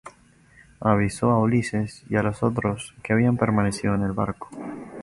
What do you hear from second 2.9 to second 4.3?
que habían permanecido en el